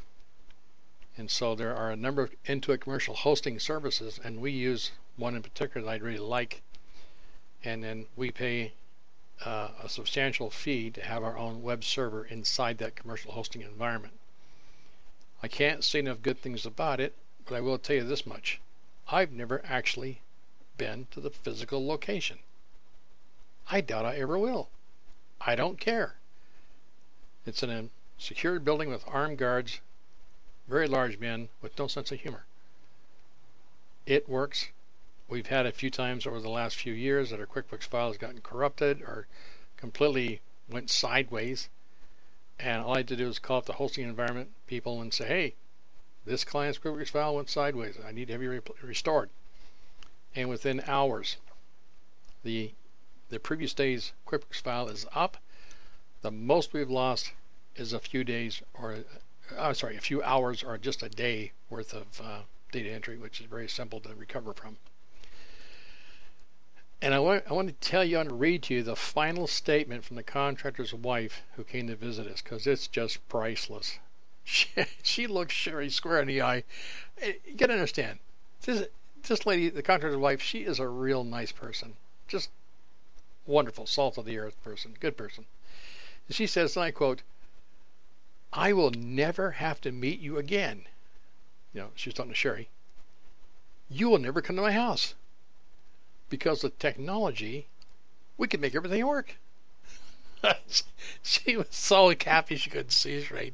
And 1.18 1.32
so 1.32 1.56
there 1.56 1.76
are 1.76 1.90
a 1.90 1.96
number 1.96 2.22
of 2.22 2.32
Intuit 2.46 2.82
commercial 2.82 3.16
hosting 3.16 3.58
services, 3.58 4.20
and 4.24 4.40
we 4.40 4.52
use 4.52 4.92
one 5.20 5.36
in 5.36 5.44
particular 5.44 5.86
that 5.86 5.92
I'd 5.92 6.02
really 6.02 6.18
like. 6.18 6.62
And 7.64 7.84
then 7.84 8.06
we 8.16 8.32
pay 8.32 8.74
uh, 9.46 9.70
a 9.84 9.90
substantial 9.90 10.50
fee 10.50 10.90
to 10.92 11.02
have 11.02 11.24
our 11.24 11.38
own 11.38 11.62
web 11.62 11.84
server 11.84 12.26
inside 12.26 12.78
that 12.78 12.96
commercial 12.96 13.32
hosting 13.32 13.62
environment. 13.62 14.14
I 15.42 15.48
can't 15.48 15.84
say 15.84 16.00
enough 16.00 16.22
good 16.22 16.40
things 16.40 16.66
about 16.66 17.00
it, 17.00 17.16
but 17.46 17.56
I 17.56 17.62
will 17.62 17.78
tell 17.78 17.96
you 17.96 18.04
this 18.04 18.26
much. 18.26 18.60
I've 19.08 19.32
never 19.32 19.62
actually 19.66 20.22
been 20.78 21.08
to 21.12 21.20
the 21.20 21.30
physical 21.30 21.86
location. 21.86 22.40
I 23.70 23.82
doubt 23.82 24.06
I 24.06 24.18
ever 24.18 24.38
will. 24.38 24.70
I 25.42 25.56
don't 25.56 25.80
care. 25.80 26.16
It's 27.46 27.64
in 27.64 27.70
a 27.70 27.90
secured 28.18 28.66
building 28.66 28.90
with 28.90 29.08
armed 29.08 29.38
guards, 29.38 29.80
very 30.68 30.88
large 30.88 31.18
men 31.20 31.50
with 31.62 31.78
no 31.80 31.88
sense 31.88 32.12
of 32.12 32.20
humor. 32.20 32.46
It 34.06 34.28
works. 34.28 34.68
We've 35.30 35.46
had 35.46 35.68
a 35.68 35.72
few 35.72 35.92
times 35.92 36.26
over 36.26 36.40
the 36.40 36.50
last 36.50 36.76
few 36.76 36.92
years 36.92 37.30
that 37.30 37.40
our 37.40 37.46
QuickBooks 37.46 37.84
file 37.84 38.08
has 38.08 38.18
gotten 38.18 38.42
corrupted 38.42 39.04
or 39.04 39.28
completely 39.78 40.42
went 40.68 40.90
sideways. 40.90 41.70
And 42.58 42.82
all 42.82 42.96
I 42.96 42.98
had 42.98 43.10
to 43.10 43.16
do 43.16 43.28
was 43.28 43.38
call 43.38 43.60
up 43.60 43.66
the 43.68 43.74
hosting 43.74 44.10
environment 44.10 44.50
people 44.66 45.02
and 45.02 45.14
say, 45.14 45.28
hey, 45.28 45.56
this 46.26 46.44
client's 46.44 46.80
QuickBooks 46.80 47.12
file 47.12 47.36
went 47.36 47.52
sideways. 47.52 47.96
I 48.04 48.12
need 48.12 48.26
to 48.26 48.34
have 48.34 48.42
you 48.42 48.60
restored. 48.82 49.30
And 50.36 50.50
within 50.50 50.82
hours, 50.88 51.38
the 52.44 52.74
the 53.30 53.40
previous 53.40 53.76
day's 53.76 54.14
QuickBooks 54.26 54.62
file 54.62 54.90
is 54.90 55.06
up. 55.14 55.38
The 56.24 56.32
most 56.32 56.74
we've 56.74 56.90
lost 56.90 57.34
is 57.76 57.94
a 57.94 58.00
few 58.00 58.24
days 58.24 58.64
or 58.74 59.04
I'm 59.56 59.76
sorry, 59.76 59.96
a 59.96 60.02
few 60.02 60.24
hours 60.24 60.64
or 60.64 60.80
just 60.80 61.04
a 61.04 61.10
day 61.10 61.52
worth 61.70 61.94
of 61.94 62.20
uh, 62.20 62.42
data 62.72 62.90
entry, 62.90 63.20
which 63.20 63.40
is 63.40 63.46
very 63.46 63.70
simple 63.70 64.00
to 64.00 64.16
recover 64.16 64.54
from. 64.54 64.78
And 67.02 67.14
I 67.14 67.20
want, 67.20 67.46
I 67.50 67.54
want 67.54 67.70
to 67.70 67.90
tell 67.90 68.04
you, 68.04 68.22
to 68.22 68.34
read 68.34 68.64
to 68.64 68.74
you 68.74 68.84
the 68.84 68.96
final 68.96 69.48
statement 69.48 70.04
from 70.04 70.18
the 70.18 70.24
contractor's 70.24 70.94
wife 70.94 71.44
who 71.56 71.64
came 71.64 71.88
to 71.88 71.96
visit 71.96 72.28
us 72.28 72.42
because 72.42 72.68
it's 72.68 72.88
just 72.88 73.28
priceless. 73.30 74.00
She, 74.44 74.68
she 75.04 75.28
looks 75.28 75.54
Sherry 75.54 75.92
square 75.92 76.22
in 76.22 76.28
the 76.28 76.42
eye. 76.42 76.64
Eh, 77.22 77.34
you 77.46 77.54
got 77.54 77.68
to 77.68 77.74
understand, 77.74 78.18
this, 78.64 78.88
this 79.28 79.46
lady, 79.46 79.70
the 79.70 79.84
contractor's 79.84 80.18
wife, 80.18 80.42
she 80.42 80.64
is 80.64 80.80
a 80.80 80.88
real 80.88 81.24
nice 81.24 81.52
person. 81.52 81.96
Just 82.28 82.50
wonderful, 83.46 83.86
salt 83.86 84.18
of 84.18 84.26
the 84.26 84.40
earth 84.40 84.62
person, 84.64 84.96
good 85.00 85.16
person. 85.16 85.46
And 86.28 86.36
she 86.36 86.48
says, 86.48 86.76
and 86.76 86.84
I 86.84 86.90
quote, 86.90 87.22
I 88.52 88.74
will 88.74 88.90
never 88.90 89.52
have 89.52 89.80
to 89.82 89.92
meet 89.92 90.20
you 90.20 90.40
again. 90.40 90.88
You 91.74 91.82
know, 91.82 91.92
she 91.94 92.10
was 92.10 92.16
talking 92.16 92.32
to 92.32 92.36
Sherry. 92.36 92.70
You 93.88 94.10
will 94.10 94.18
never 94.18 94.42
come 94.42 94.56
to 94.56 94.62
my 94.64 94.72
house. 94.72 95.14
Because 96.30 96.64
with 96.64 96.80
technology, 96.80 97.68
we 98.38 98.48
could 98.48 98.62
make 98.62 98.76
everything 98.76 99.06
work. 99.06 99.36
she 101.24 101.58
was 101.58 101.68
so 101.72 102.14
happy 102.26 102.56
she 102.56 102.70
couldn't 102.70 102.92
see 102.92 103.22
straight. 103.22 103.54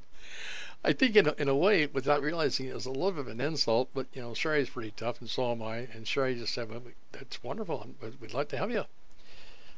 I 0.83 0.93
think 0.93 1.15
in 1.15 1.27
a, 1.27 1.33
in 1.39 1.49
a 1.49 1.55
way, 1.55 1.88
without 1.88 2.21
realizing 2.21 2.67
it 2.67 2.75
was 2.75 2.85
a 2.85 2.91
little 2.91 3.11
bit 3.11 3.21
of 3.21 3.27
an 3.29 3.41
insult, 3.41 3.89
but 3.95 4.05
you 4.13 4.21
know, 4.21 4.35
Sherry's 4.35 4.69
pretty 4.69 4.91
tough, 4.91 5.19
and 5.19 5.27
so 5.27 5.51
am 5.51 5.63
I. 5.63 5.88
And 5.93 6.07
Sherry 6.07 6.35
just 6.35 6.53
said, 6.53 6.69
well, 6.69 6.83
"That's 7.11 7.43
wonderful. 7.43 7.88
We'd 8.19 8.33
like 8.33 8.49
to 8.49 8.57
have 8.57 8.69
you." 8.69 8.85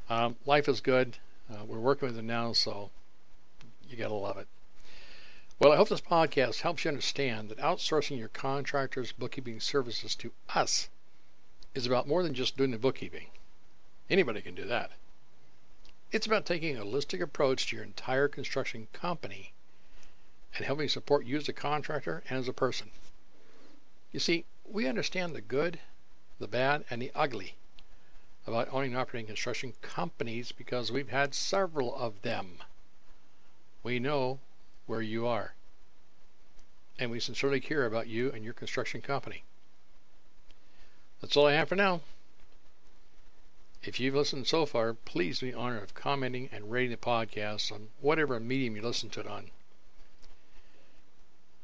Um, 0.09 0.35
life 0.45 0.67
is 0.67 0.81
good. 0.81 1.17
Uh, 1.49 1.63
we're 1.65 1.79
working 1.79 2.09
with 2.09 2.17
it 2.17 2.23
now, 2.23 2.51
so 2.51 2.89
you 3.89 3.95
gotta 3.95 4.13
love 4.13 4.37
it. 4.37 4.47
Well, 5.59 5.71
I 5.71 5.77
hope 5.77 5.87
this 5.87 6.01
podcast 6.01 6.59
helps 6.59 6.83
you 6.83 6.89
understand 6.89 7.49
that 7.49 7.59
outsourcing 7.59 8.19
your 8.19 8.27
contractors' 8.27 9.13
bookkeeping 9.13 9.61
services 9.61 10.13
to 10.15 10.33
us 10.49 10.89
is 11.75 11.85
about 11.85 12.07
more 12.07 12.23
than 12.23 12.33
just 12.33 12.57
doing 12.57 12.71
the 12.71 12.77
bookkeeping. 12.77 13.27
Anybody 14.09 14.41
can 14.41 14.55
do 14.55 14.65
that. 14.65 14.91
It's 16.11 16.25
about 16.25 16.45
taking 16.45 16.77
a 16.77 16.85
holistic 16.85 17.21
approach 17.21 17.67
to 17.67 17.75
your 17.75 17.83
entire 17.85 18.27
construction 18.27 18.87
company 18.93 19.53
and 20.55 20.65
helping 20.65 20.89
support 20.89 21.25
you 21.25 21.37
as 21.37 21.49
a 21.49 21.53
contractor 21.53 22.23
and 22.29 22.39
as 22.39 22.47
a 22.47 22.53
person. 22.53 22.91
You 24.11 24.19
see, 24.19 24.45
we 24.65 24.87
understand 24.87 25.35
the 25.35 25.41
good, 25.41 25.79
the 26.39 26.47
bad, 26.47 26.85
and 26.89 27.01
the 27.01 27.11
ugly 27.13 27.55
about 28.47 28.69
owning 28.71 28.91
and 28.91 28.99
operating 28.99 29.27
construction 29.27 29.73
companies 29.81 30.53
because 30.53 30.89
we've 30.89 31.09
had 31.09 31.35
several 31.35 31.93
of 31.95 32.21
them. 32.21 32.59
We 33.83 33.99
know 33.99 34.39
where 34.85 35.01
you 35.01 35.27
are. 35.27 35.53
And 36.97 37.11
we 37.11 37.19
sincerely 37.19 37.59
care 37.59 37.85
about 37.85 38.07
you 38.07 38.31
and 38.31 38.45
your 38.45 38.53
construction 38.53 39.01
company. 39.01 39.43
That's 41.21 41.35
all 41.35 41.47
I 41.47 41.53
have 41.53 41.69
for 41.69 41.75
now. 41.75 42.01
If 43.83 43.99
you've 43.99 44.15
listened 44.15 44.47
so 44.47 44.65
far, 44.65 44.93
please 44.93 45.39
do 45.39 45.51
the 45.51 45.57
honor 45.57 45.79
of 45.79 45.93
commenting 45.93 46.49
and 46.51 46.71
rating 46.71 46.91
the 46.91 46.97
podcast 46.97 47.71
on 47.71 47.89
whatever 48.01 48.39
medium 48.39 48.75
you 48.75 48.81
listen 48.81 49.09
to 49.11 49.21
it 49.21 49.27
on. 49.27 49.49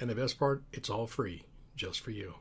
And 0.00 0.10
the 0.10 0.14
best 0.14 0.38
part, 0.38 0.62
it's 0.72 0.90
all 0.90 1.06
free, 1.06 1.44
just 1.74 2.00
for 2.00 2.10
you. 2.10 2.36